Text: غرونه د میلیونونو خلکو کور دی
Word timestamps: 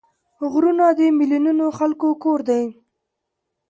غرونه 0.51 0.85
د 0.97 0.99
میلیونونو 1.17 1.65
خلکو 1.77 2.07
کور 2.23 2.39
دی 2.49 2.63